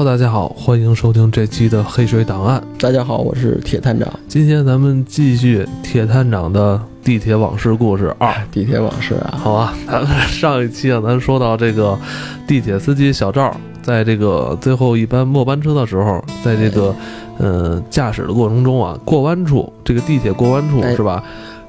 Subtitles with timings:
[0.00, 2.58] Hello，大家好，欢迎收听这期的《黑水档案》。
[2.82, 4.08] 大家好，我是铁探长。
[4.26, 8.34] 今天咱们继续铁探长的地铁往事故事二。
[8.50, 11.98] 地铁往事啊，好吧，咱们上一期啊，咱说到这个
[12.46, 16.96] 地铁司机小赵，在这个最后一班末班车的时候，在这个
[17.36, 21.22] 呃驾驶的过程中啊，过弯处这个地铁过弯处哎是吧？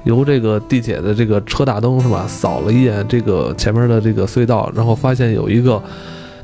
[0.04, 5.82] 由这个地铁的这个车大灯是吧，扫了一眼这个前面的这个隧道，然后发现有一个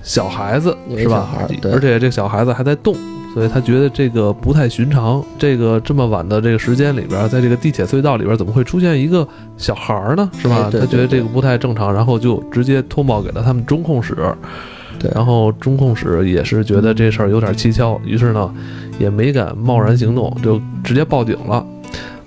[0.02, 1.28] 小孩子是吧
[1.64, 2.94] 而且这个小孩子还在动。
[3.34, 9.26] 所以他觉得这个不太寻常，这个这么晚的这个时间里边，在这个地铁隧道里边，怎么会出现一个
[9.56, 10.28] 小孩儿呢？
[10.40, 10.70] 是吧？
[10.72, 14.16] 他觉得这个不太正常，然后就直接通报给了他们中控室。
[14.98, 18.52] 对然后中控室也是觉得这事儿有点蹊跷，于是呢，
[18.98, 21.64] 也没敢贸然行动，就直接报警了。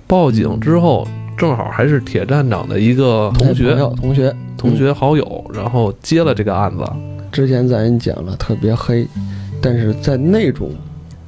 [0.06, 6.84] 报警之后，正好还是铁站长的一个同哎学、同学同学好友，然后接了这个案子。
[7.32, 9.06] 之前咱也讲了，特别黑，
[9.60, 10.70] 但是在那种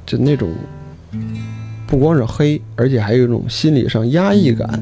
[0.05, 0.47] 就那种
[1.87, 4.81] 不光是黑，而且还有一种心理上压抑感，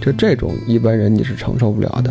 [0.00, 2.10] 就这种一般人你是承受不了的。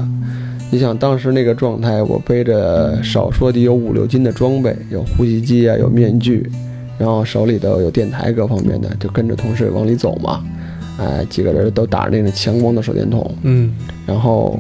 [0.70, 6.50] 你想当时那个状态，我背着少说得有五六斤的装备，有呼吸机啊，有面具，
[6.98, 10.46] 然后手里头有电台各方面的，就跟着同事往里走嘛。
[10.98, 13.74] 哎，几个人都打着那种强光的手电筒，嗯
[14.06, 14.60] 然后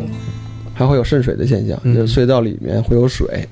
[0.81, 3.47] 还会有渗水的现象，嗯就是隧道里面会有水。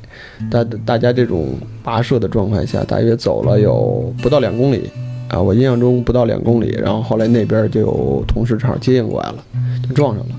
[0.50, 1.50] 大大家这种
[1.84, 4.90] 跋涉的状态下，大约走了有不到两公里
[5.28, 6.70] 啊，我印象中不到两公里。
[6.82, 9.44] 然后后来那边就有同事正好接应过来了，
[9.88, 10.36] 就撞上了。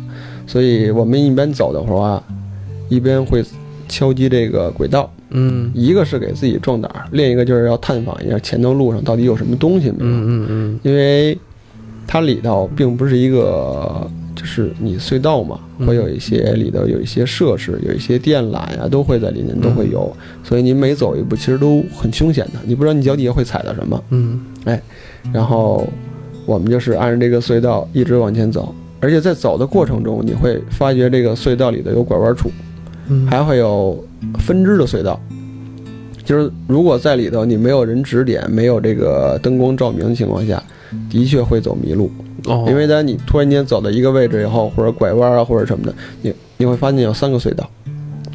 [0.49, 2.25] 所以我们一般走的话啊，
[2.89, 3.45] 一边会
[3.89, 10.11] 敲击这个轨道，嗯一个是给自己壮胆儿，另一个就是要探访一下前头路上到底有什么东西没有。
[10.11, 11.39] 嗯嗯嗯因为
[12.07, 24.03] 它里头并不是一个，就是你隧道嘛，嗯会有一些里头有一些设施，有一些电缆呀，都会在里面都会有，嗯所以你每走一步其实都很凶险的，你不知道你脚底下会踩到什么。
[24.11, 24.81] 嗯哎
[25.33, 25.87] 然后
[26.47, 32.51] 我们就是按着这个隧道一直往前走，而且在走的过程中，你会发觉这个隧道里头有拐弯处，
[33.09, 34.03] 嗯，还会有
[34.39, 35.21] 分支的隧道。
[36.25, 40.63] 就是如果在里头你没有人指点，没有这个灯光照明的情况下，
[41.11, 42.11] 的确会走迷路。
[42.47, 47.69] 哦，因为当你突然间走到一个位置以后，或者拐弯啊，或者什么的，你你会发现有三个隧道，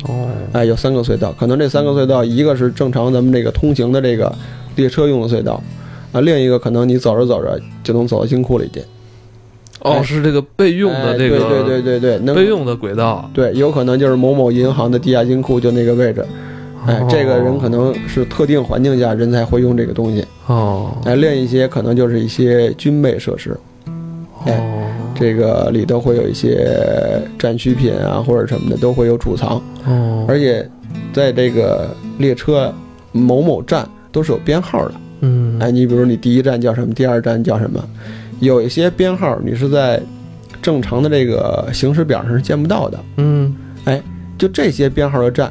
[0.08, 0.28] 哦。
[0.54, 4.34] 哎，有三个隧道，可能这三个隧道，一个是正常咱们这个通行的这个
[4.76, 5.62] 列车用的隧道，
[6.14, 8.80] 啊，另一个可能你走着走着就能走到金库里去，
[9.82, 10.04] 哦哎。
[10.04, 13.30] 是这个备用的这个哎对对对对对，能备用的轨道。
[13.34, 16.26] 对，有可能就是某某银行的地下金库就那个位置，
[16.86, 17.08] 哎，哦。
[17.10, 20.92] 这个人可能是特定环境下人才会用这个东西，哦。
[21.04, 23.58] 哎，另一些可能就是一些军备设施，
[24.46, 24.72] 哎哦
[25.18, 26.70] 这个里头会有一些
[27.40, 29.62] 战需品啊或者什么的都会有储藏。
[29.86, 30.70] 哦，而且
[31.14, 32.74] 在这个列车
[33.14, 34.94] 某某站都是有编号的。
[35.22, 37.82] 嗯哎，你比如你第一站叫什么，第二站叫什么，
[38.42, 40.02] 有一些编号你是在
[40.62, 43.00] 正常的这个行驶表上是见不到的。
[43.16, 44.02] 嗯哎
[44.38, 45.50] 就这些编号的站，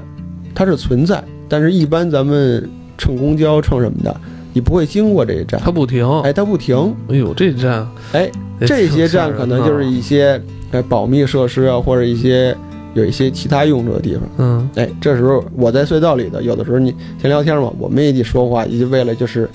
[0.55, 2.69] 它是存在，但是一般咱们
[2.99, 4.15] 乘公交乘什么的，
[4.53, 5.59] 你不会经过这一站。
[5.65, 6.07] 它不停。
[6.21, 6.95] 哎，它不停。
[7.09, 12.57] 哎呦，这站哎，也这些站可能就是一些呃保密设施啊，或者一些
[12.95, 14.23] 有一些其他用处的地方。
[14.39, 19.49] 嗯哎，这时候我在隧道里头，有的时候你闲聊天嘛，我们也得说话，也就为了就是，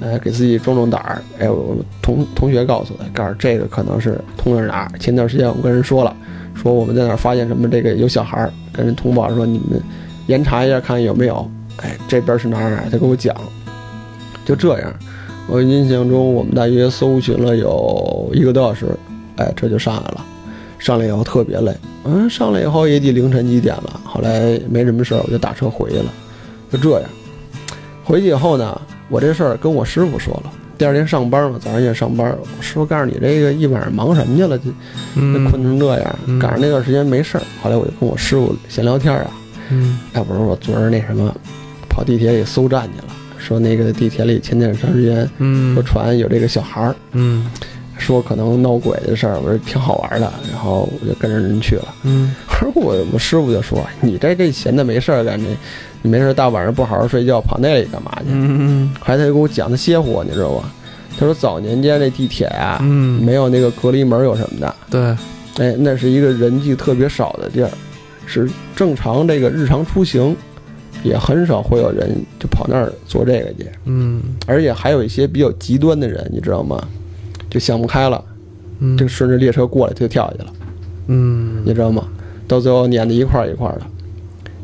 [0.00, 1.22] 呃，给自己壮壮胆儿。
[1.38, 4.98] 哎，我我同同学告诉我，告诉这个可能是通着哪儿。
[4.98, 6.16] 前段时间我跟人说了，
[6.54, 9.80] 说我们在哪儿发现什么这个有小孩儿，跟人通报说你们
[10.26, 11.48] 严查一下看有没有。
[11.82, 13.32] 哎，这边是哪儿哪儿，他跟我讲，
[14.44, 14.92] 就这样。
[15.48, 18.86] 我印象中我们大约搜寻了有一个多小时，
[19.36, 20.24] 哎，这就上来了。
[20.78, 24.00] 上来以后特别累，嗯，上来以后也得凌晨几点了。
[24.04, 26.12] 后来没什么事儿，我就打车回去了，
[26.70, 27.10] 就这样。
[28.04, 30.52] 回去以后呢，我这事儿跟我师傅说了。
[30.78, 32.30] 第二天上班嘛，早上也上班。
[32.40, 34.56] 我师傅告诉你这个一晚上忙什么去了？
[34.56, 34.64] 这
[35.16, 37.42] 嗯，困成这样，嗯赶上那段时间没事儿。
[37.60, 39.30] 后来我就跟我师傅闲聊天啊，
[39.70, 41.34] 嗯哎不是我昨儿那什么，
[41.88, 43.12] 跑地铁里搜站去了，
[43.48, 45.74] 说那个地铁里前段长时间嗯。
[45.74, 47.50] 说传有这个小孩儿，嗯。
[47.96, 51.94] 说可能闹鬼的事儿，我说挺好玩的，然后我就跟着人去了。
[52.04, 52.34] 嗯。
[52.60, 55.46] 而我我师傅就说：“你这这闲的没事儿干，这
[56.02, 58.90] 你没事大晚上不好好睡觉，跑那里干嘛去？”嗯。
[59.00, 60.70] 还他就跟我讲，他歇唬我，你知道吗？
[61.18, 65.00] 他说早年间这地铁啊，嗯，没有那个隔离门有什么的，对，
[65.66, 67.70] 哎，那是一个人迹特别少的地儿，
[68.24, 70.36] 是正常这个日常出行，
[71.02, 76.82] 也很少会有人就跑那儿做这个去，嗯而且还有一些比较极端的人，你知道吗？
[77.48, 78.22] 就想不开了，
[78.80, 80.52] 嗯就顺着列车过来就跳下去了。
[81.06, 82.06] 嗯你知道吗？
[82.46, 83.82] 到最后撵的一块儿一块儿的。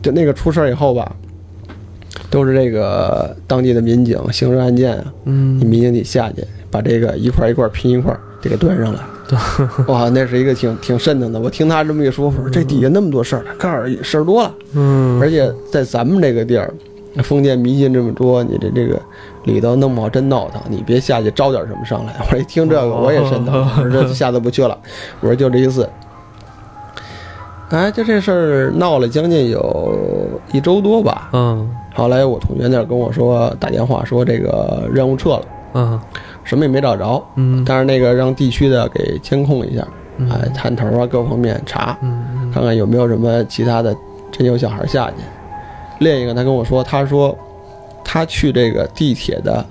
[0.03, 1.17] 就那个出事儿以后吧，
[2.31, 9.01] 都是这个当地的民警刑事案件啊，嗯你民警得下去把这个一块一块拼一块得给端上来。
[9.89, 11.41] 哇，那是一个挺挺瘆得的。
[11.41, 14.55] 我听他这么一说，我说这底下那么多事儿，告诉你事儿多了。
[14.75, 16.73] 嗯，而且在咱们这个地儿，
[17.23, 19.01] 封建迷信这么多，你这这个
[19.45, 22.15] 里头弄不好真闹腾，你别下去招点什么上来。
[22.31, 24.79] 我一听这个，我也瘆腾，我说这下次不去了。
[25.21, 25.89] 我说就这一次。
[27.71, 31.31] 哎，就这事儿闹了将近有一周多吧。
[31.33, 35.43] 嗯后来我同学那儿跟我说，打电话说这个任务撤了，
[35.75, 36.01] 嗯
[36.45, 39.87] 什么也没找着，嗯，但是那个让地区的给监控一下，
[40.19, 40.31] 嗯。
[40.31, 43.97] 哎，探头啊各方面查，嗯看看有没有什么其他的
[44.31, 45.17] 真有小孩下去。
[45.99, 47.37] 另一个他跟我说，他说
[48.05, 49.65] 他去这个地铁的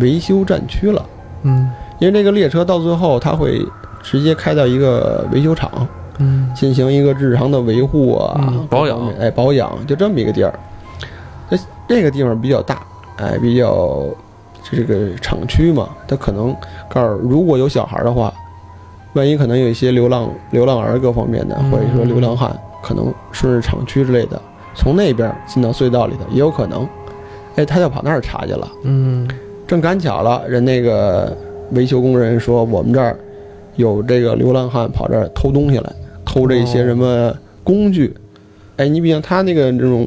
[0.00, 1.06] 维修站区了，
[1.44, 1.70] 嗯。
[1.98, 3.64] 因为这个列车到最后他会
[4.02, 5.86] 直接开到一个维修厂
[6.18, 6.50] 嗯。
[6.54, 8.66] 进行一个日常的维护啊、嗯。
[8.68, 9.08] 保养。
[9.18, 10.52] 哎，保养就这么一个地儿。
[11.50, 11.56] 这
[11.88, 12.82] 这个地方比较大，
[13.16, 14.06] 哎，比较
[14.72, 16.54] 这个厂区嘛，他可能
[16.88, 18.32] 告诉如果有小孩的话，
[19.14, 24.40] 万一可能有一些流浪流浪儿各方面的，嗯或者说流浪汉，可能顺着厂区之类的，
[24.74, 26.86] 从那边进到隧道里头也有可能。
[27.56, 28.68] 哎，他就跑那儿查去了。
[28.84, 29.28] 嗯
[29.66, 31.36] 正赶巧了，人那个
[31.72, 33.18] 维修工人说我们这儿
[33.76, 35.92] 有这个流浪汉跑这儿偷东西来，
[36.24, 38.14] 偷这些什么工具。
[38.76, 40.06] 哎，你比方他那个这种，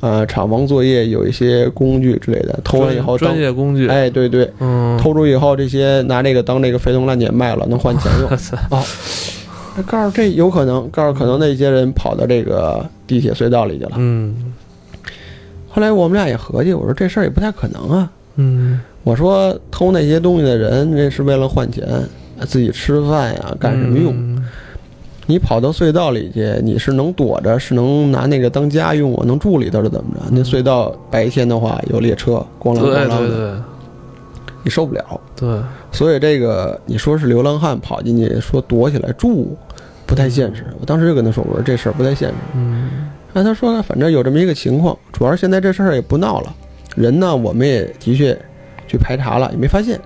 [0.00, 8.30] 呃，厂房作业有一些工具之类的，偷完以后当专业工具，哎，对对，嗯，偷出以后这些拿这个当这个废铜烂铁卖了，能换钱用。
[8.70, 8.82] 哦，
[9.76, 13.92] 那告诉这有可能，告诉可能那些人跑到这个地铁隧道里去了。
[13.96, 14.34] 嗯
[15.68, 18.10] 后来我们俩也合计，我说这事儿也不太可能啊。
[18.36, 21.86] 嗯我说偷那些东西的人，那是为了换钱，
[22.46, 24.12] 自己吃饭呀，干什么用？
[24.14, 24.35] 嗯
[25.26, 30.20] 你跑到隧道里去，你是能躲着，是能拿那个当家用我，能住里头是怎么着？
[30.30, 33.54] 那隧道白天的话有列车，咣啷对咣啷的，对对
[34.62, 35.20] 你受不了。
[35.34, 35.60] 对，
[35.92, 39.56] 所以这个你说是流浪汉跑进去说躲起来住，
[40.06, 40.64] 不太现实。
[40.80, 42.34] 我当时就跟他说，我说这事儿不太现实。
[42.54, 46.54] 嗯那他说反正有这么一个情况，主要是现在这事儿也不闹了，
[46.94, 48.34] 人呢我们也的确
[48.88, 50.00] 去排查了，也没发现，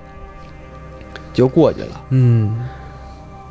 [1.32, 2.00] 就过去了。
[2.10, 2.58] 嗯，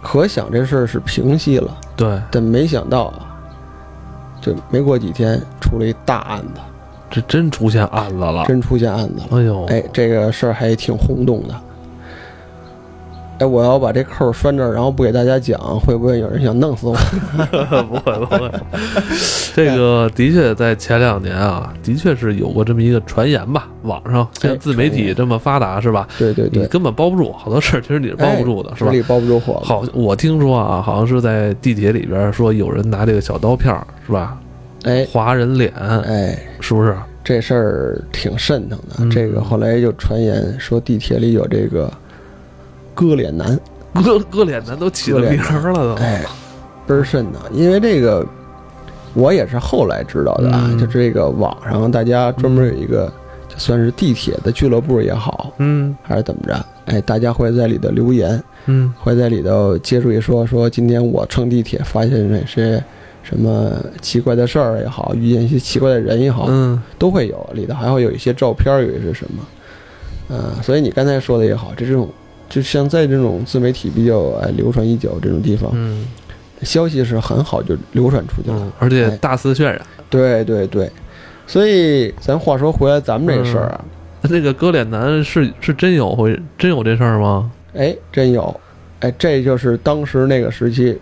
[0.01, 3.35] 可想这事儿是平息了，对，但没想到啊，
[4.41, 6.61] 这没过几天出了一大案子，
[7.09, 9.37] 这真出现案子了，真出现案子了。
[9.37, 11.55] 哎呦，哎，这个事儿还挺轰动的。
[13.39, 16.93] 哎，我要把这扣拴这儿，然后不给大家讲，会不会有人想弄死我？
[17.83, 18.51] 不 会不会，
[19.55, 26.07] 这个的确在前两年啊，的确是有过这么一个传言吧，网上现在自媒体这么发达是吧？
[26.19, 29.61] 你对对对，根本包不住，好多事儿其实你是包不住的，是吧包不住火。
[29.63, 34.37] 好，我听说啊，好像是在地铁里边说有人拿这个小刀片儿是吧，
[34.83, 36.95] 哎划人脸，哎，是不是？
[37.23, 38.95] 这事儿挺瘆腾的。
[38.99, 41.91] 嗯这个后来就传言说地铁里有这个
[42.99, 43.57] 割脸男，
[44.03, 46.25] 割割脸男都起了名儿了都，哎，
[46.85, 47.39] 倍儿瘆的。
[47.53, 48.25] 因为这个
[49.13, 50.77] 我也是后来知道的啊，嗯。
[50.77, 53.09] 就这个网上大家专门有一个，
[53.47, 55.95] 就算是地铁的俱乐部也好，嗯。
[56.03, 58.93] 还是怎么着，哎，大家会在里头留言，嗯。
[58.99, 62.83] 会在里头接触一说说今天我乘地铁发现哪些
[63.23, 63.71] 什么
[64.01, 66.81] 奇怪的事儿也好，遇见一些奇怪的人也好，嗯。
[66.97, 69.43] 都会有，里头还会有一些照片，有一些什么，
[70.27, 72.09] 呃，所以你刚才说的也好，这种
[72.49, 76.05] 就像在这种自媒体比较哎流传已久这种地方，嗯
[76.63, 78.57] 消息是很好就流传出去了。
[78.59, 79.79] 嗯，而且哎大肆渲染。
[80.09, 80.91] 对对对，
[81.47, 83.85] 所以咱话说回来，咱们这事儿啊，
[84.23, 87.49] 那个割脸男是是真有会真有这事儿吗？
[87.75, 88.59] 哎，真有，
[88.99, 90.97] 哎，这就是当时那个时期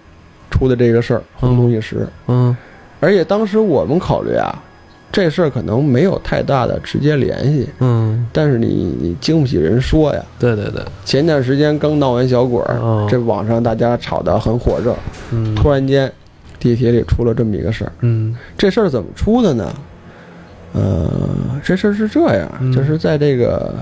[0.51, 2.07] 出的这个事儿，轰动一时。
[2.27, 2.55] 嗯
[2.99, 4.63] 而且当时我们考虑啊，
[5.11, 10.23] 这事儿可能没有太大的直接联系，嗯，但是你你经不起人说呀。
[10.37, 14.95] 对对对，前段时间刚闹完小鬼儿，哦这网上大家吵得很火热，
[15.31, 16.11] 嗯突然间
[16.59, 17.91] 地铁里出了这么一个事儿。
[18.01, 19.73] 嗯这事儿怎么出的呢？
[20.73, 21.09] 呃，
[21.63, 23.73] 这事儿是这样，嗯就是在这个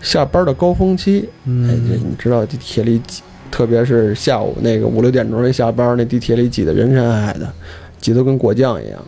[0.00, 7.52] 下班的高峰期，哎，这嗯你知道地铁里挤，特别是下午那个五六点钟一下班，那地铁里挤得人山人海的，
[7.98, 8.98] 挤得跟果酱一样。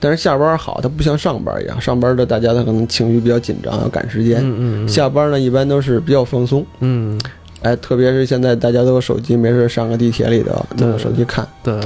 [0.00, 4.38] 但是下班好，它不像上班一样，上班的大家他可能情绪比较紧张，要赶时间。
[4.42, 7.20] 嗯嗯下班呢，一般都是比较放松，嗯
[7.62, 11.46] 哎，特别是现在大家都有手机，没事上个地铁里头弄个手机看。
[11.62, 11.80] 对，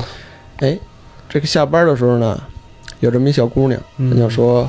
[0.59, 0.79] 哎，
[1.29, 2.39] 这个下班的时候呢，
[3.01, 4.69] 有这么一小姑娘，嗯人家说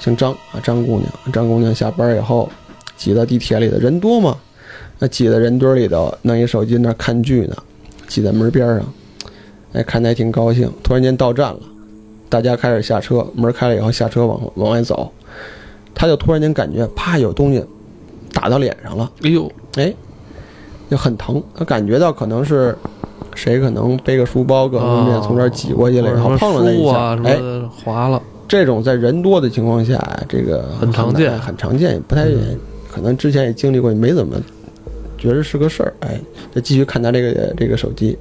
[0.00, 2.50] 姓张啊，张姑娘，张姑娘下班以后
[2.96, 4.36] 挤到地铁里的人多嘛，
[4.98, 7.56] 那挤在人堆里头，弄一手机那看剧呢，
[8.06, 8.94] 挤在门边上，
[9.74, 10.72] 哎，看的还挺高兴。
[10.82, 11.60] 突然间到站了，
[12.28, 15.10] 大家开始下车，门开了以后下车往往外走，
[15.94, 17.64] 他就突然间感觉啪有东西
[18.32, 19.92] 打到脸上了，哎呦，哎，
[20.90, 22.76] 就很疼，他感觉到可能是
[23.34, 32.58] 谁可能背个书包各方面哦从这儿挤过去了，然后碰了他一下，哎，么滑了，这种在人多的情况下，这个很常见很常见，也不太、嗯。
[32.90, 34.36] 可能之前也经历过，也没怎么
[35.18, 35.94] 觉得是个事儿。
[36.00, 36.18] 哎，
[36.52, 38.18] 就继续看他这个这个手机，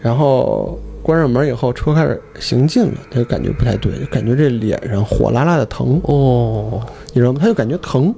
[0.00, 0.76] 然后
[1.06, 6.84] 关上门以后，车开始行进了，他就感觉不太对，就感觉这脸上火辣辣的疼，哦。
[7.12, 7.38] 你知道吗？
[7.40, 8.12] 他就感觉疼，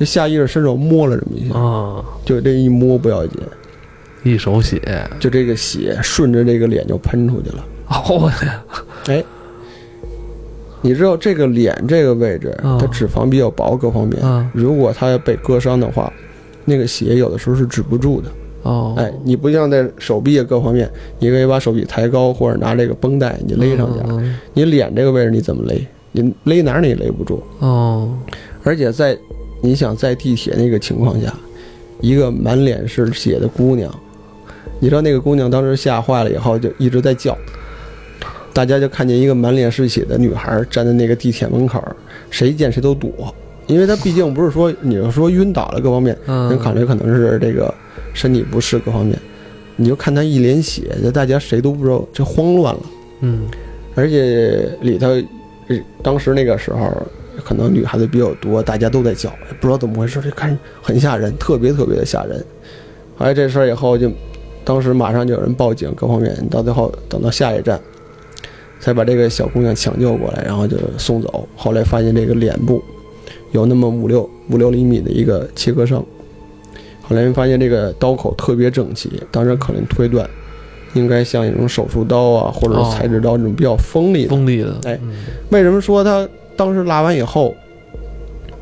[0.00, 3.38] 就下意识伸手摸了这么一下，啊，就这一摸不要紧，
[4.24, 4.80] 一手血，
[5.20, 7.64] 就这个血顺着这个脸就喷出去了。
[7.88, 8.32] 哦。
[9.08, 9.22] 哎，
[10.80, 16.10] 你知道这个脸这个位置，嗯它脂肪比较薄，各方面，嗯如果它要被割伤的话，
[16.64, 18.30] 那个血有的时候是止不住的。
[18.62, 24.00] 哦，哎，你不像在手臂啊各方面，你可以把手臂抬高，或者拿这个绷带你勒上去。
[24.54, 25.86] 你脸这个位置你怎么勒？
[26.12, 27.42] 你勒哪儿你也勒不住。
[27.60, 28.10] 哦，
[28.64, 29.16] 而且在
[29.60, 31.32] 你想在地铁那个情况下，
[32.00, 33.92] 一个满脸是血的姑娘，
[34.80, 37.36] 你知道那个姑娘当时吓坏了以后就一直在叫，
[38.52, 41.82] 大家就看见一个满脸是血的女孩站在那个地铁门口，
[42.30, 43.10] 谁见谁都躲，
[43.66, 47.72] 因为她毕竟不是说你要说晕倒了各方面，嗯，人考虑可能是这个
[48.16, 49.16] 身体不适各方面，
[49.76, 52.80] 你就看他一脸血，就大家谁都不知道，这慌乱了。
[53.20, 53.46] 嗯
[53.94, 55.08] 而且里头，
[55.68, 56.90] 呃当时那个时候，
[57.44, 59.30] 可能女孩子比较多，大家都在叫，
[59.60, 62.44] 不知道怎么回事，就看很吓人，特别特别的吓人。
[63.16, 64.10] 后来这事儿以后就，
[64.64, 67.80] 当时马上就有人报警，各方面到最后等到下一站，
[68.80, 71.48] 才把这个小姑娘抢救过来，然后就送走。
[71.56, 72.82] 后来发现这个脸部
[73.52, 76.04] 有那么五六五六厘米的一个切割伤，
[77.08, 80.28] 后来发现这个刀口特别整齐，当时可能推断。
[80.94, 84.30] 应该像一种手术刀啊，或者哦是裁纸刀这种比较锋利的。
[84.30, 85.12] 锋利的，哎嗯
[85.50, 87.54] 为什么说他当时拉完以后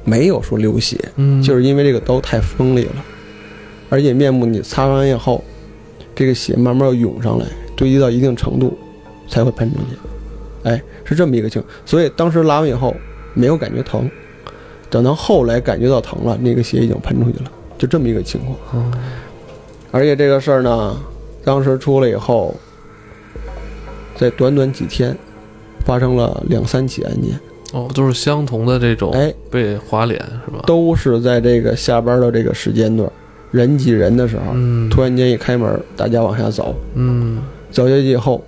[0.03, 0.99] 没有说流血？
[1.15, 3.05] 嗯，就是因为这个刀太锋利了，
[3.89, 5.45] 而且面部你擦完以后，
[6.13, 7.47] 这个血慢慢要涌上来，
[7.77, 8.77] 堆积到一定程度
[9.29, 9.97] 才会喷出去。
[10.65, 11.73] 哎，是这么一个情况。
[11.87, 12.97] 所以当时拉完以后
[13.35, 14.11] 没有感觉疼，
[14.91, 17.53] 等到后来感觉到疼了，那个血已经喷出去了，
[17.85, 18.57] 就这么一个情况。
[18.73, 18.91] 哦
[19.91, 20.97] 而且这个事儿呢，
[21.45, 22.53] 当时出来以后，
[24.17, 25.17] 在短短几天，
[25.87, 27.39] 发生了两三起案件，
[27.73, 30.65] 哦，都是相同的这种哎，被划脸是吧？
[30.67, 33.09] 都是在这个下班的这个时间段，
[33.53, 37.41] 人挤人的时候，嗯，突然间一开门，大家往下走，嗯。
[37.71, 38.43] 走下去以后，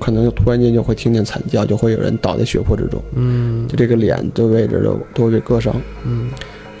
[0.00, 3.68] 可能就突然间就会听见惨叫，就会有人倒在血泊之中，嗯。
[3.68, 5.72] 就这个脸的位置都都会被割伤。
[6.04, 6.30] 嗯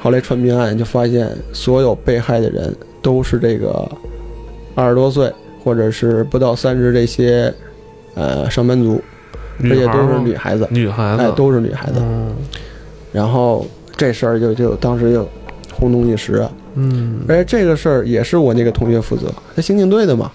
[0.04, 3.90] 后来传命案就发现，所有被害的人都是这个
[4.74, 5.32] 二十多岁
[5.64, 7.50] 或者是不到三十这些
[8.12, 9.00] 呃上班族，
[9.62, 11.94] 而且都是女孩子，女孩子，哎，都是女孩子。
[12.00, 12.34] 嗯。
[13.12, 15.26] 然后这事儿就就当时就
[15.72, 16.34] 轰动一时。
[16.34, 16.52] 啊。
[16.74, 17.22] 嗯。
[17.26, 20.30] 而且这个事儿也是我那个同学负责，他刑警队的嘛，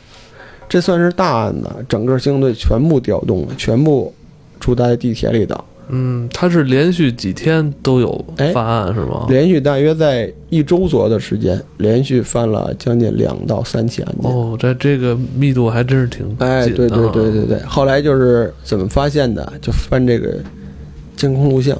[0.68, 4.12] 这算是大案子，整个刑警队全部调动了，全部
[4.60, 9.26] 住在地铁里头，嗯，他是连续几天都有哎犯案是吗？
[9.30, 14.32] 连续大约在一周左右的时间，连续犯了将近两到三起案件。
[14.32, 19.52] 哦，这这个密度还真是挺哎，对对啊对对对，后来就是怎么发现的？
[19.62, 20.38] 就翻这个
[21.16, 21.78] 监控录像，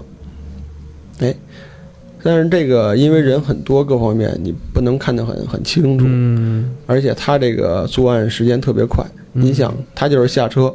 [1.20, 1.34] 哎，
[2.24, 9.06] 但是这个因为人很多，各方面你不能看得很很清楚，嗯，而且他这个作案时间特别快。
[9.34, 10.74] 嗯你想，他就是下车，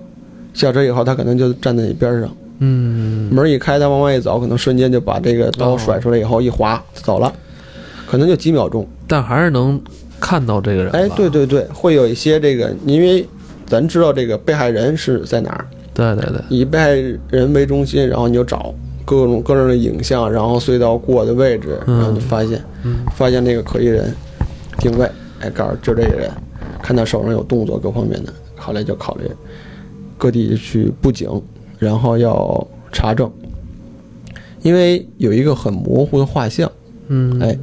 [0.55, 3.33] 下车以后他可能就站在你边上，嗯。
[3.33, 5.79] 门一开，他往外一走，可能瞬间就把这个刀哦。
[5.79, 7.33] 甩出来以后一划走了，
[8.07, 8.87] 可能就几秒钟。
[9.07, 9.81] 但还是能
[10.21, 10.99] 看到这个人吧。
[10.99, 13.27] 哎，对对对，会有一些这个，因为
[13.67, 16.91] 咱知道这个被害人是在哪儿，对对对，以被害
[17.31, 21.99] 人为中心，然后你就找各种各样的影像，然后隧道过的位置，嗯。
[21.99, 23.05] 然后就发现嗯。
[23.15, 24.15] 发现那个可疑人，
[24.79, 26.31] 定位，哎，告诉就这个人，
[26.83, 29.31] 看他手上有动作各方面的，后来就考虑
[30.17, 31.29] 各地去布警，
[31.85, 33.31] 然后要查证，
[34.63, 36.71] 因为有一个很模糊的画像，
[37.09, 37.57] 嗯，哎，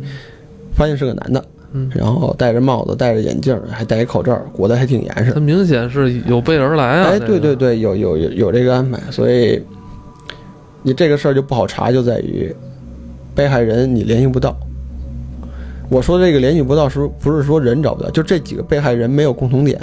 [0.73, 5.39] 发现是个男的，嗯然后戴着帽子，戴着眼镜，还戴一口罩，裹得还挺严实他。
[5.39, 7.09] 明显是有备而来啊。
[7.09, 9.61] 哎，对对，对，有有有有这个安排，所以
[10.83, 12.53] 你这个事儿就不好查，就在于
[13.33, 14.55] 被害人你联系不到。
[15.89, 18.09] 我说这个联系不到，是不是说人找不到？
[18.11, 19.79] 就这几个被害人没有共同点，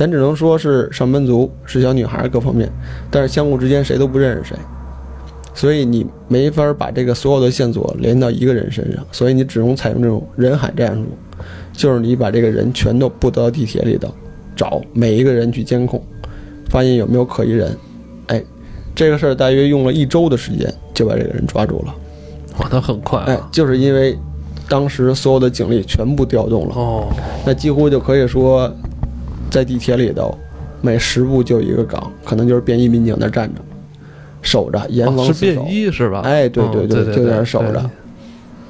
[0.00, 2.66] 咱只能说是上班族，是小女孩各方面，
[3.10, 4.56] 但是相互之间谁都不认识谁，
[5.52, 11.04] 所以你没法把这个所有的线索连到一个人身上，所以你只能采用这种人海战术，
[11.74, 14.08] 就是你把这个人全都布到地铁里头，
[14.56, 16.02] 找每一个人去监控，
[16.70, 17.76] 发现有没有可疑人。
[18.28, 18.42] 哎，
[18.94, 21.94] 这个事儿大约用了一周的时间就把这个人抓住了。
[22.58, 24.18] 哇，他很快哎啊，，就是因为
[24.66, 27.06] 当时所有的警力全部调动了，哦，
[27.44, 28.72] 那几乎就可以说，
[29.50, 30.36] 在地铁里头，
[30.80, 33.60] 每十步就一个岗，可能就是便衣民警那儿站着，
[34.42, 35.74] 守着，严哦是防死守便。
[35.74, 36.20] 衣是吧？
[36.20, 37.90] 哎对对哦对对就在那儿守着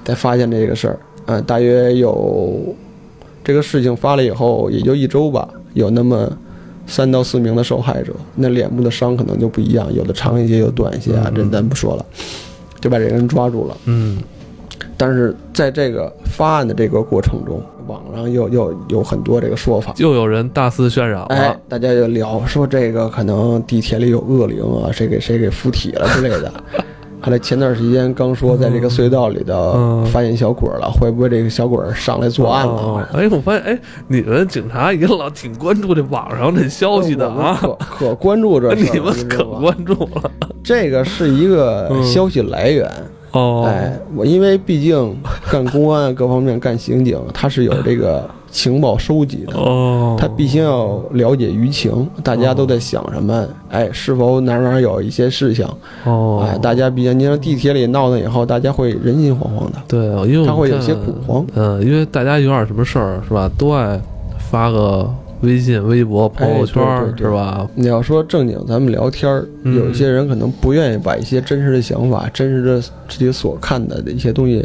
[0.04, 2.74] 才发现这个事儿，嗯，大约有
[3.44, 6.28] 这个事情发了以后，也就一周吧，有那么
[6.86, 12.04] 三到四名的受害者，那脸部的伤可能就不一样，有的长一些，有的短一些啊，嗯这咱不说了，
[12.80, 13.76] 就把这个人抓住了。
[13.84, 14.18] 嗯，
[14.96, 26.52] 但是在这个发案的这个过程中，网上又又有很多这个说法，又有人大肆渲染哎，，大家就聊说这个可能地铁里有恶灵啊，谁给谁给附体了之类的。
[27.22, 33.20] 后来前段时间刚说在这个隧道里头嗯发现小鬼了，会不会这个小鬼上来作案哦了？
[33.20, 33.78] 哎，我发现，哎，
[34.08, 40.30] 你们警察也老挺关注这网上这消息的啊，可可关注 这你们可关注了
[40.64, 42.90] 这个是一个嗯消息来源。
[43.32, 45.16] 哦，哎，我因为毕竟
[45.50, 49.56] 干公安各方面干刑警，他是有这个 情报收集的。
[49.56, 53.46] 哦，他必须要了解舆情，大家都在想什么？
[53.70, 55.64] 哎，是否哪哪有一些事情？
[56.04, 59.78] 哦，哎，大家毕竟你像地铁里闹腾以后，大家会人心惶惶的。
[59.86, 61.46] 对，因为他会有些恐慌。
[61.54, 64.00] 嗯，因为大家有点什么事儿是吧，都爱
[64.50, 65.08] 发个
[65.42, 66.82] 微信、微博、朋友圈
[67.16, 67.68] 是吧？
[67.74, 74.60] 你要说正经，咱们聊天儿，嗯有一些人可能不愿意把一些真实的想法、真实的自己所看的一些东西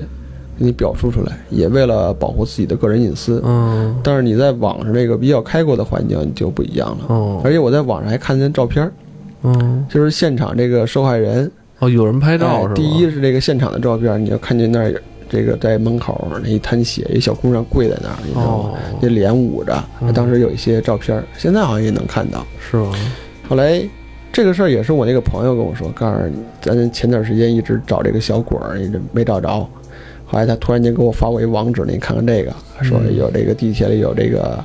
[0.60, 3.42] 给你表述出来，也为了保护自己的个人隐私。
[3.46, 7.06] 嗯，但是你在网上这个比较开阔的环境就不一样了。
[7.08, 8.92] 哦，而且我在网上还看见照片儿，
[9.44, 12.72] 嗯，就是现场这个受害人哦，有人拍照是吧？
[12.72, 14.98] 哎第一是这个现场的照片，你要看见那儿有
[15.30, 18.72] 这个在门口那一滩血，一小姑娘跪在那儿，你知道吗？
[19.02, 22.46] 哦，脸捂着嗯，当时有一些照片，现在好像也能看到。
[22.60, 22.94] 是吗？
[23.48, 23.82] 后来
[24.32, 29.50] 这个事儿也是我那个朋友跟我说，告诉你，咱前段时间一直找这个小鬼儿，一直没找着。
[30.28, 34.64] 后来他突然间给我发过一网址，你看看这个，说嗯有这个地铁里有这个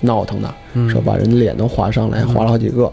[0.00, 2.84] 闹腾的，嗯，说把人脸都划上来，嗯划了好几个。
[2.84, 2.92] 后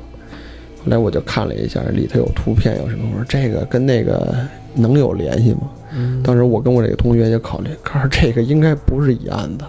[0.85, 3.03] 来我就看了一下，里头有图片，有什么？
[3.11, 4.35] 我说这个跟那个
[4.73, 5.69] 能有联系吗？
[5.95, 9.65] 嗯，当时我跟我这个同学也考虑， 可是这个应该不是一案子。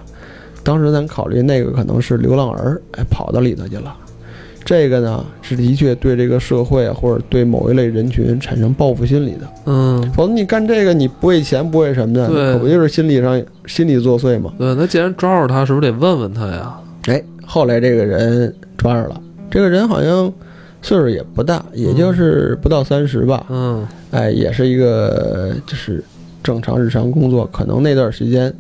[0.63, 3.95] 当时咱考虑那个可能是流浪儿，哎，跑到里头去了。
[4.65, 9.49] 这个呢是的确对这个社会啊，或者对某一类人群产生报复心理的。
[9.65, 14.53] 嗯，否则你干这个，你不为钱不为什么的，对可不就是心理上心理作祟吗？
[14.59, 16.75] 对，那既然抓住他，是不是得问问他呀？
[17.07, 19.19] 哎，后来这个人抓着了，
[19.51, 20.31] 这个人好像
[20.83, 23.47] 岁数也不大，也就是不到三十吧。
[23.49, 26.03] 嗯，哎，也是一个就是
[26.43, 28.53] 正常日常工作，可能那段时间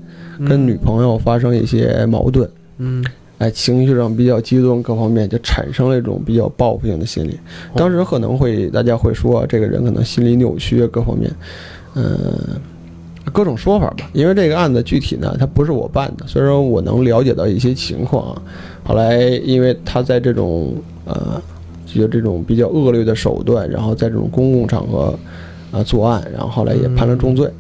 [0.46, 3.04] 跟女朋友发生一些矛盾，嗯，
[3.38, 7.38] 哎，情绪上比较激动，各方面就产生了一种比较报复性的心理。
[7.74, 11.30] 当时可能会大家会说这个人可能心理扭曲，各方面，
[11.94, 12.12] 嗯、
[13.32, 14.10] 各种说法吧。
[14.12, 18.42] 因为这个案子具体呢，它不是我办的，虽然我能了解到一些情况啊。
[18.84, 21.40] 后来因为他在这种呃，
[21.94, 25.18] 就这种比较恶劣的手段，然后在这种公共场合
[25.72, 27.50] 啊、作案，然后后来也判了重罪。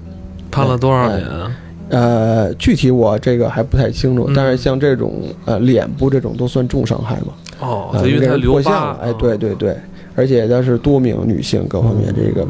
[0.50, 1.56] 判了多少年啊？
[1.90, 7.32] 呃，具体我这个还不太清楚，嗯但是像这种呃脸部这种都算重伤害嘛。
[7.60, 9.76] 哦，啊，因为给他留疤破相了，哎，对对对，
[10.14, 12.46] 而且他是多名女性，各方面这个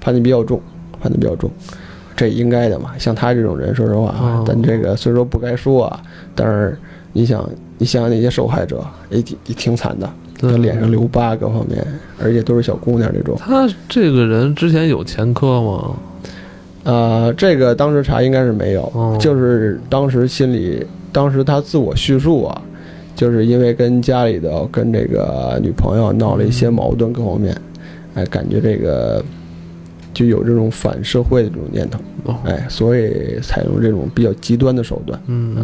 [0.00, 0.60] 判的比较重，
[1.00, 1.50] 判的比较重，
[2.16, 2.90] 这应该的嘛。
[2.98, 6.00] 像他这种人，说实话啊哦，咱这个虽说不该说啊，
[6.34, 6.76] 但是
[7.12, 10.08] 你想，你想想那些受害者，也挺也挺惨的，
[10.40, 11.86] 对他脸上留疤，各方面，
[12.18, 13.36] 而且都是小姑娘这种。
[13.38, 15.96] 他这个人之前有前科吗？
[16.84, 22.62] 呃，这个当时查应该是没有，哦就是当时心里，当时他自我叙述啊，
[23.14, 27.54] 就是因为跟家里的跟这个女朋友闹了一些矛盾，各方面，
[28.14, 29.22] 哎，感觉这个
[30.14, 35.20] 就有这种反社会的这种念头，哦，哎，所以采用这种比较极端的手段。
[35.26, 35.56] 嗯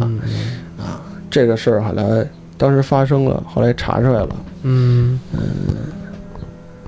[0.77, 2.25] 啊这个事儿后来
[2.57, 5.39] 当时发生了，后来查出来了，嗯嗯，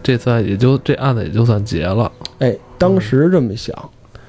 [0.01, 2.11] 这算也就这案子也就算结了。
[2.39, 3.75] 哎，当时这么想，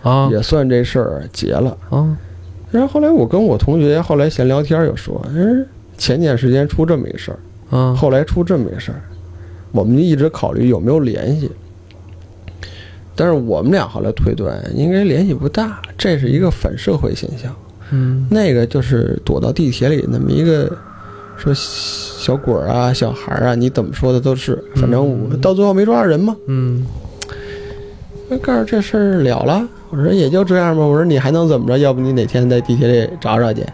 [0.03, 0.29] 啊。
[0.31, 1.77] 也算这事儿结了。
[1.89, 2.17] 啊，
[2.71, 7.39] 然后后来我跟我同学后来闲聊天又说，嗯，前年时间出这么一事儿。
[7.77, 9.01] 啊，后来出这么一事儿，
[9.71, 11.51] 我们就一直考虑有没有联系，
[13.15, 17.55] 但是我们俩后来推断应该联系不大，这是一个反社会现象。
[17.93, 18.27] 嗯。
[18.29, 20.77] 那个就是躲到地铁里那么一个
[21.43, 26.37] 说小鬼儿啊、小孩儿啊，你怎么说的都是，反正我到最后没抓着人嘛。
[26.47, 26.87] 嗯
[28.29, 31.79] 那告诉这事儿了了，我说也就这样吧，我说你还能怎么着？
[31.79, 33.65] 要不你哪天在地铁里找找去？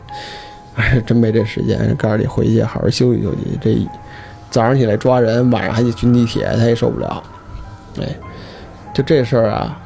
[0.77, 3.59] 哎，真没这时间，告诉你回去好好休息休息。
[3.61, 3.77] 这
[4.51, 7.23] 早上起来抓人，晚上还得军地铁，他也受不了。
[8.01, 8.07] 哎，
[8.95, 9.79] 就这事儿啊，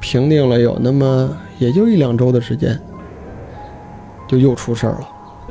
[0.00, 2.76] 平定了有那么也就一两周的时间，
[4.26, 5.08] 就又出事儿了，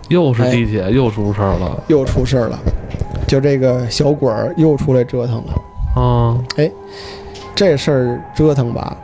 [0.09, 1.83] 又是地铁，又出事儿了。
[1.87, 2.59] 又出事儿了，
[3.27, 6.01] 就这个小鬼儿又出来折腾了。
[6.01, 6.37] 啊，
[7.55, 8.95] 这事儿折腾吧，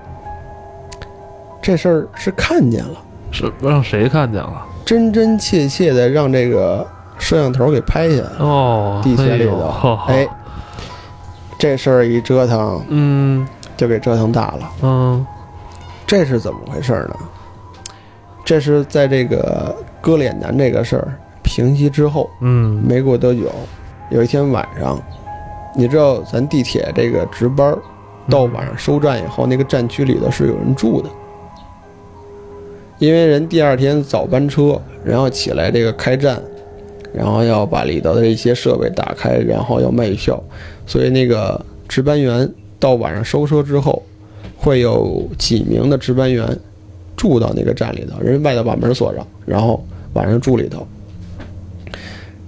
[1.61, 4.65] 这事儿是看见了，是让谁看见了？
[4.83, 6.85] 真真切切的让这个
[7.17, 8.35] 摄像头给拍下来了。
[8.39, 10.27] 哦，地铁里头头，哎，
[11.57, 14.69] 这事儿一折腾，嗯就给折腾大了。
[14.81, 15.25] 嗯
[16.05, 17.15] 这是怎么回事呢？
[18.43, 23.51] 这是在这个割脸男这个事儿平息之后，嗯，没过多久，
[24.09, 24.99] 有一天晚上，
[25.75, 27.77] 你知道咱地铁这个值班儿
[28.29, 31.09] 到晚上收站以后，那个站区里头是有人住的，
[32.99, 36.41] 因为人第二天早班车，然后起来这个开站，
[37.13, 40.41] 然后要把里头的一些设备打开，然后要卖票，
[40.85, 44.01] 所以那个值班员到晚上收车之后，
[44.57, 46.57] 会有几名的值班员
[47.15, 50.85] 住到那个站里头，人外头把门锁上，然后晚上住里头。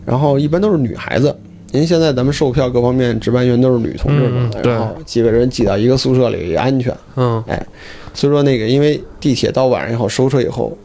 [0.06, 1.36] 然后一般都是女孩子，
[1.72, 6.96] 因为现在咱们售票各方面值班员都是女同志嘛嗯，然后几个人挤到一个宿舍里也安全。
[7.16, 7.66] 嗯哎
[8.14, 10.78] 所以说那个，因为地铁到晚上以后收车以后，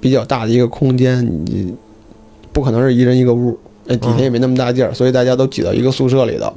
[0.00, 1.74] 比较大的一个空间，你
[2.52, 6.52] 不可能是一人一个屋，哎，地铁也没那么大劲儿，所以大家都挤到一个宿舍里头。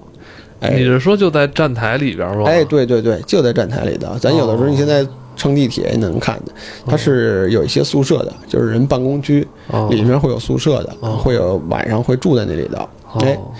[0.59, 2.43] 哎你是说就在站台里边吗？
[2.45, 4.15] 哎，对对对，就在站台里头。
[4.19, 5.03] 咱有的时候你现在
[5.35, 6.51] 乘地铁也能看的，
[6.85, 12.87] 它是有一些宿舍的，就是人办公区哦，里面会有宿舍的，哦会有晚上会住在那里头。
[13.19, 13.51] 哎，哦，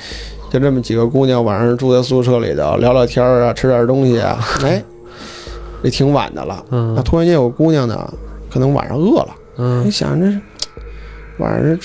[0.51, 4.83] 就这么几个姑娘晚上住在宿舍里头聊聊天儿啊，吃点东西啊，哎，
[5.83, 6.63] 也挺晚的了。
[6.71, 8.13] 嗯那突然间有个姑娘呢，
[8.51, 10.25] 可能晚上饿了，你嗯想这
[11.37, 11.79] 晚上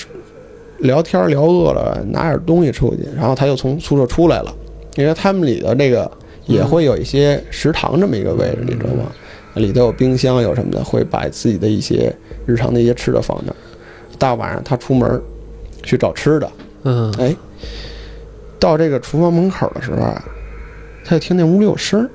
[0.79, 4.53] 聊天聊饿了，拿点东西出去，然后她就从宿舍出来了，
[4.95, 6.09] 因为他们里头这个
[6.45, 9.11] 也会有一些食堂这么一个位置，你知道吗？
[9.55, 12.13] 里头有冰箱有什么的，会把自己的一些
[12.45, 13.55] 日常的一些吃的放那儿。
[14.17, 15.21] 大晚上他出门
[15.81, 16.51] 去找吃的，
[16.83, 17.35] 嗯哎，
[18.59, 20.23] 到这个厨房门口的时候啊，
[21.05, 22.09] 他就听见屋里有声儿，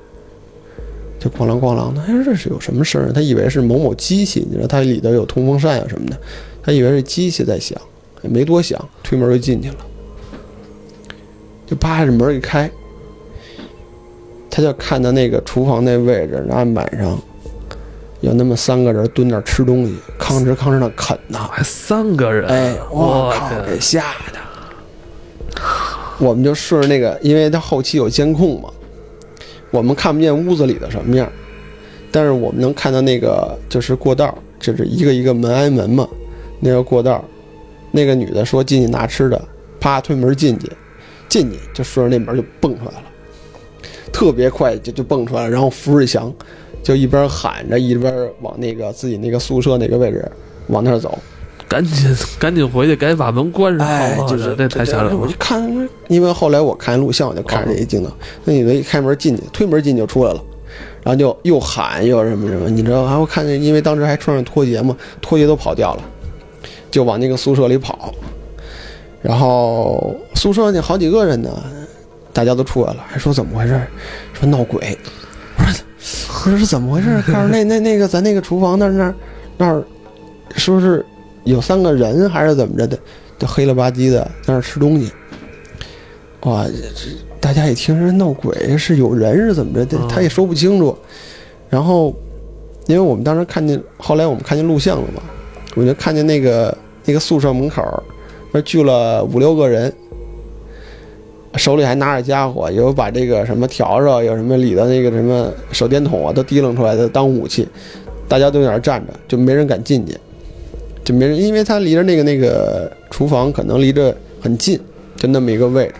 [1.19, 2.01] 就咣啷咣啷的。
[2.05, 3.11] 他说这是有什么声儿？
[3.11, 6.17] 他以为是某某机器，你知道它里头有通风扇啊什么的，
[6.61, 7.79] 他以为是机器在响，
[8.21, 9.77] 也没多想，推门就进去了，
[11.65, 12.69] 就扒着门一开，
[14.55, 17.19] 他就看到那个厨房那位置案板上。
[18.21, 25.61] 有那么三个人蹲那儿吃东西，吭哧吭哧的啃呢，还三个人，哎，我我靠，给，吓的。
[26.17, 28.69] 我们就顺着那个，因为他后期有监控嘛，
[29.69, 31.29] 我们看不见屋子里的什么样，
[32.09, 36.07] 但是我们能看到那个就是过道，就是一个一个门挨门嘛，
[36.61, 37.23] 那个过道，
[37.91, 39.39] 那个女的说进去拿吃的，
[39.79, 40.71] 啪推门进去，
[41.29, 43.03] 进去就顺着那门就蹦出来了，
[44.15, 46.33] 特别快就就蹦出来，然后扶着墙，
[46.81, 50.25] 就一边喊着一边往那个自己那个宿舍那个位置
[50.67, 51.19] 往那儿走。
[51.67, 53.85] 赶紧赶紧回去，赶紧把门关上。
[53.85, 55.33] 哎，就是这太吓人了我就。
[55.37, 58.09] 看，因为后来我看录像，我就看着这一镜头，
[58.45, 60.41] 那女的一开门进去，推门进就出来了，
[61.03, 63.03] 然后就又喊又什么什么，你知道？
[63.03, 66.03] 然后看见，因为当时还穿着拖鞋嘛，拖鞋都跑掉了，
[66.89, 68.13] 就往那个宿舍里跑，
[69.21, 71.49] 然后宿舍那好几个人呢，
[72.35, 73.81] 大家都出来了，还说怎么回事？
[74.33, 74.97] 说闹鬼。
[75.57, 75.85] 我说
[76.27, 77.15] 我说是怎么回事？
[77.31, 79.15] 告诉那那那个咱那个厨房那儿那儿
[79.57, 79.81] 那儿，
[80.57, 81.03] 说是
[81.45, 82.99] 有三个人还是怎么着的，
[83.39, 85.09] 就黑了吧唧的在那儿吃东西。
[86.41, 86.65] 哇，
[87.39, 90.95] 大家一听人闹鬼是有人是怎么着的，嗯他也说不清楚。
[91.69, 92.13] 然后，
[92.85, 95.23] 因为我们当时看见，后来我们看见录像了嘛，
[95.73, 98.03] 我就看见那个那个宿舍门口儿
[98.51, 99.91] 那聚了五六个人，
[101.57, 107.67] 手里还拿着家伙，有把这个什么笤帚，有什么里的那个什么手电筒啊，都提楞出来的当武器，
[108.27, 110.17] 大家都在那儿站着，就没人敢进去，
[111.03, 114.79] 就没人，因为他离着那个那个厨房可能离着很近，
[115.15, 115.95] 就那么一个位置，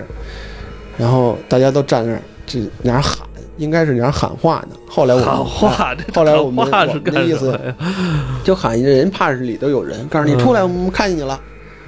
[0.98, 4.76] 然后大家都站那儿，就那儿喊，应该是那儿喊话呢。
[4.88, 7.60] 后来我们喊话，这 后来我们喊话是我们的干意思？
[8.44, 11.40] 就喊一个人，怕是里头有人，告诉你嗯出来，我们看见你了，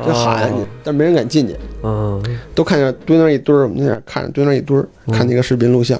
[0.05, 1.55] 就喊哦，但没人敢进去。
[1.83, 2.21] 嗯
[2.53, 5.99] 都看见蹲那一堆儿，我们在那儿看着堆那一堆儿，嗯看那个视频录像。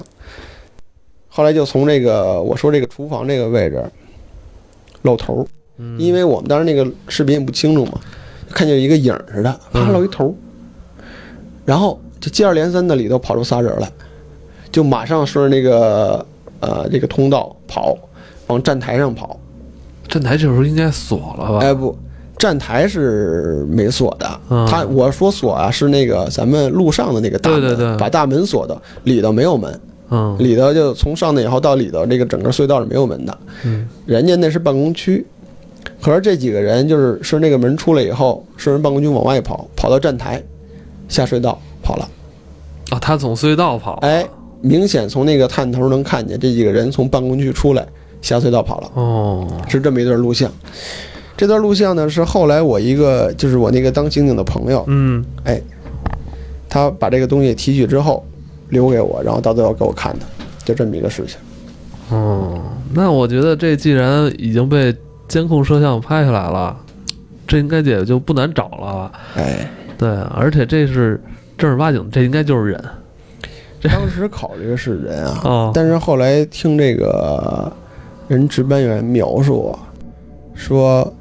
[1.28, 3.82] 后来就从这个我说这个厨房这个位置
[5.02, 8.00] 露头，嗯，因为我们当时那个视频也不清楚嘛，
[8.50, 10.34] 看见一个影似的，啪嗯露一头，
[11.64, 13.90] 然后就接二连三的里头跑出仨人来，
[14.72, 16.26] 就马上顺着那个
[16.60, 17.96] 呃这个通道跑，
[18.48, 19.38] 往站台上跑。
[20.08, 21.58] 站台这时候应该锁了吧？
[21.60, 21.96] 哎不，
[22.38, 35.26] 站台是没锁的，嗯他我说锁啊是那个咱们路上的那个大门，对对对把大门锁的，里头没有门，嗯里头就从上那以后到里头这个整个隧道是没有门的，嗯人家那是办公区。
[36.00, 40.40] 可是这几个人就是是那个门出来以后，顺着办公区往外跑，跑到站台，
[41.08, 42.08] 下隧道跑了。
[42.90, 44.24] 啊，他从隧道跑，哎，
[44.60, 47.84] 明显从那个探头能看见这几个人从办公区出来，
[48.22, 48.90] 下隧道跑了。
[48.94, 50.48] 哦，是这么一段录像。
[51.38, 55.62] 这段录像呢，是后来我一个就是我那个当刑警的朋友，嗯哎
[56.68, 58.26] 他把这个东西提取之后
[58.70, 60.26] 留给我，然后到最后给我看的，
[60.64, 61.38] 就这么一个事情。
[62.10, 62.60] 哦，
[62.92, 64.92] 那我觉得这既然已经被
[65.28, 66.76] 监控摄像拍下来了，
[67.46, 69.12] 这应该也就不难找了。
[69.36, 71.22] 哎，对，而且这是
[71.56, 72.84] 正儿八经，这应该就是人。
[73.80, 77.72] 这当时考虑的是人啊， 哦，但是后来听这个
[78.26, 79.78] 人值班员描述啊，
[80.54, 81.14] 说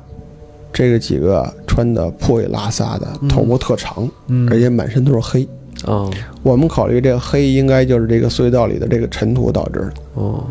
[0.74, 5.48] 这个几个穿的破衣拉撒的，嗯头发特长，嗯，而且满身都是黑。
[5.86, 6.12] 哦。
[6.44, 9.94] 我们考虑这个黑应该就是这个隧道里的这个尘土导致的。
[10.16, 10.44] 哦，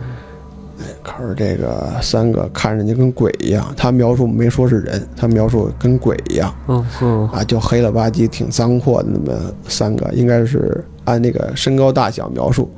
[1.03, 6.55] 可是这个三个看上去跟鬼一样，他描述没说是人，他描述跟鬼一样。
[6.69, 12.71] 嗯嗯啊，就黑了吧唧、挺脏阔的那么三个，应该是按那个身高大小描述，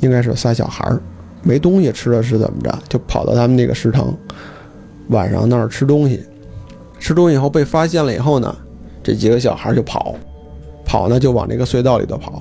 [0.00, 0.98] 应该是仨小孩儿，
[1.42, 4.16] 没东西吃了是怎么着，就跑到他们那个食堂，
[5.08, 6.24] 晚上那儿吃东西，
[7.02, 8.56] 吃东西以后被发现了以后呢，
[9.02, 10.14] 这几个小孩就跑，
[10.84, 12.40] 跑呢就往这个隧道里头跑。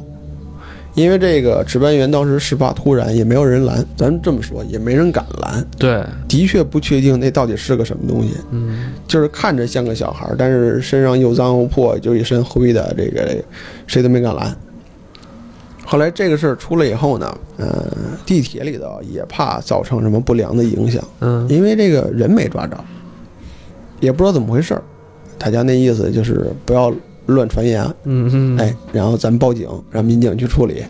[0.94, 3.84] 因为这个值班员当时事发突然，也没有人拦。
[3.96, 5.66] 咱这么说，也没人敢拦。
[5.80, 13.44] 对，的确不确定那到底是个什么东西，嗯就是看着像个小孩，但是身上又脏又破，就一身灰的，这个这个
[13.88, 14.56] 谁都没敢拦。
[15.86, 17.88] 后来这个事儿出来以后呢，呃，
[18.26, 22.78] 地铁里头也怕造成什么不良的影响，嗯因为这个人没抓着，
[24.02, 24.84] 也不知道怎么回事儿。
[25.38, 26.94] 大家那意思就是不要
[27.28, 30.84] 乱传言，嗯嗯，哎，然后咱报警，让民警去处理。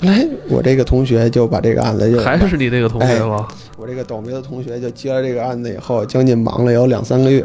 [0.00, 3.48] 后来我这个同学就把这个案子就还是你这个同学吗？
[3.78, 7.44] 我这个倒霉的同学就接了这个案子以后，将近忙了有两三个月。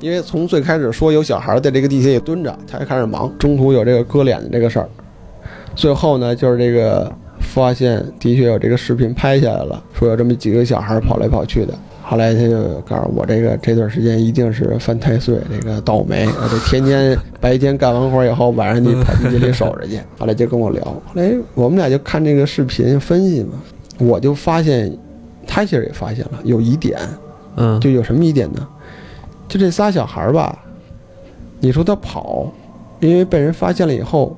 [0.00, 4.88] 因为从最开始说有小孩在这个地铁里蹲着，他就开始忙，中途有这个割脸的这个事儿，
[5.74, 11.74] 最后呢就是这个发现的确有这个视频拍下来了，说有这么几个小孩跑来跑去的。
[12.08, 20.00] 后来他就告诉我，这个这段时间一定是犯太岁，这个倒霉， 我这天天白天干完活以后，晚上你跑地铁里守着去。
[20.16, 23.54] 后来就跟我聊，后来我们俩就看这个视频分析嘛，
[23.98, 24.96] 我就发现，
[25.48, 26.96] 他其实也发现了有疑点，
[27.56, 28.64] 嗯，就有什么疑点呢？
[29.48, 30.56] 就这仨小孩吧，
[31.58, 32.52] 你说他跑，
[33.00, 34.36] 因为被人发现了以后，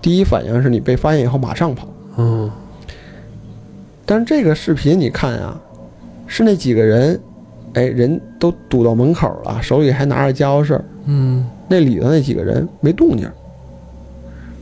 [0.00, 1.86] 第一反应是你被发现以后马上跑。
[2.16, 2.50] 嗯
[4.04, 5.58] 但是这个视频你看啊，
[6.32, 7.20] 是那几个人，
[7.74, 13.28] 哎，人都堵到门口了，手里还拿着家伙事儿，嗯那里头那几个人没动静，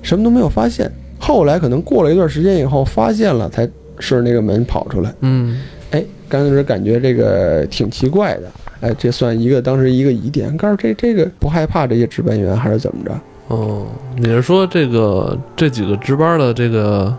[0.03, 0.91] 什么都没有发现。
[1.17, 3.69] 后来可能过了一段时间以后，发现了，才
[4.01, 5.15] 顺着那个门跑出来。
[5.21, 10.57] 嗯哎，刚开始感觉这个挺奇怪的，哎，这算一个当时一个疑点。
[10.57, 13.13] 告诉这这个不害怕这些值班员还是怎么着？
[13.47, 17.17] 哦，你是说这个这几个值班的这个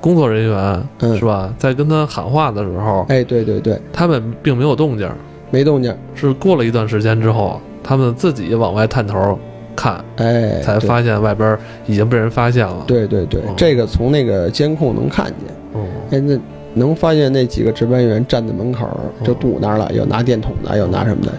[0.00, 1.16] 工作人员嗯。
[1.16, 1.52] 是吧？
[1.58, 5.08] 在跟他喊话的时候，哎，对对对，他们并没有动静，
[5.50, 9.38] 没动静，是过了一段时间之后，他们自己往外探头
[9.76, 13.40] 看，哎，才发现外边已经被人发现了。，对对对。
[13.42, 16.38] 哦，这个从那个监控能看见，哦，哎，那
[16.74, 18.88] 能发现那几个值班员站在门口
[19.24, 21.32] 就堵那儿了，有拿电筒的，有拿什么的，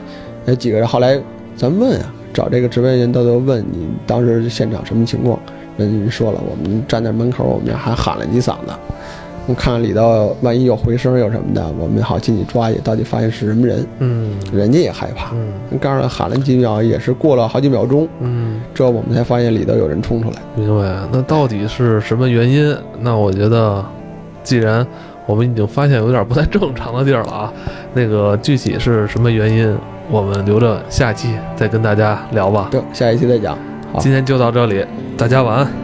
[0.46, 1.20] 那几个人后来
[1.56, 5.40] 咱问啊，找这个值班员到最后问你当时现场什么情况，
[5.78, 8.74] 人说了，我们站在门口，我们还喊了几嗓子，
[9.48, 20.36] 我看看里头万一有回声有什么的，我们好进去抓去，到底发现是什么人，嗯人家也害怕，嗯刚才喊了几秒，也是过了好几秒钟，嗯，之后我们才发现里头有人冲出来。
[20.56, 20.96] 明白。
[21.12, 22.76] 那到底是什么原因？
[23.00, 23.84] 那我觉得，
[24.44, 24.86] 既然
[25.26, 27.54] 我们已经发现有点不太正常的地儿了啊，
[27.94, 29.76] 那个具体是什么原因，
[30.12, 32.68] 我们留着下期再跟大家聊吧。
[32.70, 33.58] 对，下一期再讲。
[34.00, 34.86] 今天就到这里，
[35.18, 35.81] 大家晚安。